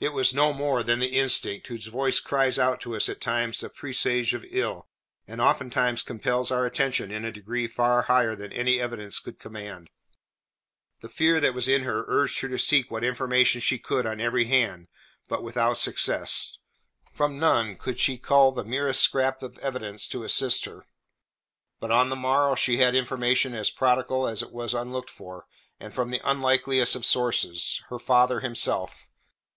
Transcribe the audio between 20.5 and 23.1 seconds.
her. But on the morrow she had